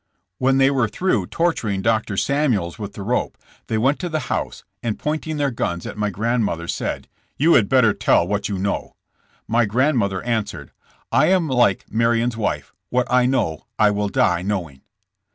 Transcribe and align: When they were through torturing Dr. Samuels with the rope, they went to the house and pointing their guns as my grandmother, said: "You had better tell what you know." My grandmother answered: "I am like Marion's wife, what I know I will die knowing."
When 0.39 0.57
they 0.57 0.71
were 0.71 0.87
through 0.87 1.27
torturing 1.27 1.83
Dr. 1.83 2.17
Samuels 2.17 2.79
with 2.79 2.93
the 2.93 3.03
rope, 3.03 3.37
they 3.67 3.77
went 3.77 3.99
to 3.99 4.09
the 4.09 4.21
house 4.33 4.63
and 4.81 4.97
pointing 4.97 5.37
their 5.37 5.51
guns 5.51 5.85
as 5.85 5.95
my 5.95 6.09
grandmother, 6.09 6.67
said: 6.67 7.07
"You 7.37 7.53
had 7.53 7.69
better 7.69 7.93
tell 7.93 8.27
what 8.27 8.49
you 8.49 8.57
know." 8.57 8.95
My 9.47 9.65
grandmother 9.65 10.23
answered: 10.23 10.71
"I 11.11 11.27
am 11.27 11.47
like 11.47 11.85
Marion's 11.91 12.35
wife, 12.35 12.73
what 12.89 13.05
I 13.11 13.27
know 13.27 13.67
I 13.77 13.91
will 13.91 14.09
die 14.09 14.41
knowing." 14.41 14.81